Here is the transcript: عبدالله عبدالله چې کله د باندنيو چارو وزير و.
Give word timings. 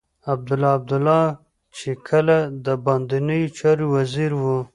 عبدالله 0.33 0.71
عبدالله 0.79 1.21
چې 1.77 1.89
کله 2.07 2.37
د 2.65 2.67
باندنيو 2.85 3.53
چارو 3.57 3.85
وزير 3.95 4.31
و. 4.41 4.43